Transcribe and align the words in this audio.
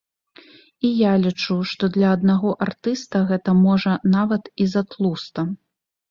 І 0.87 0.89
я 0.99 1.09
лічу, 1.25 1.57
што 1.71 1.89
для 1.97 2.07
аднаго 2.17 2.53
артыста 2.65 3.21
гэта 3.31 3.53
можа 3.65 3.93
нават 4.15 4.49
і 4.65 4.67
затлуста. 4.73 5.45